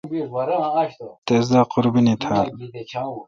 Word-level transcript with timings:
تس 1.25 1.45
دا 1.53 1.61
قربینی 1.73 2.15
تھال۔ 2.23 2.45